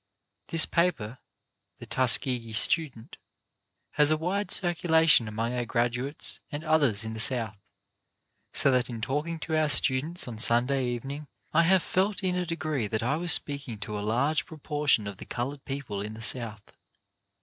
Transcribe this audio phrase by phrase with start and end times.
[0.47, 1.19] This paper,
[1.77, 3.17] The Tuskegee Student,
[3.91, 7.55] has a wide circulation among our graduates and others in the South,
[8.51, 12.47] so that in talking to our students on Sunday evening I have felt in a
[12.47, 16.21] degree that I was speaking to a large proportion of the coloured people in the
[16.23, 16.75] South.